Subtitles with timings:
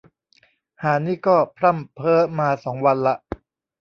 [0.81, 3.15] ห่านี่ก็พร่ำเพ้อมาสองวันละ